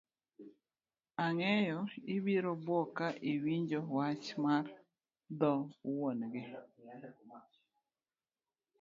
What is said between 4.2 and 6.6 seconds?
mar dho wuon gi